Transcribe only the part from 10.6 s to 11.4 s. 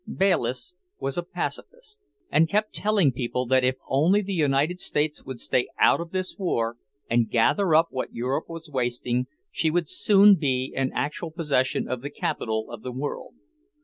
in actual